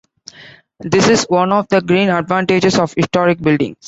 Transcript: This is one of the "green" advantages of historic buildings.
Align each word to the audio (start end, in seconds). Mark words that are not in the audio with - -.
This 0.79 1.09
is 1.09 1.25
one 1.25 1.51
of 1.53 1.67
the 1.67 1.79
"green" 1.79 2.09
advantages 2.09 2.79
of 2.79 2.91
historic 2.91 3.37
buildings. 3.39 3.75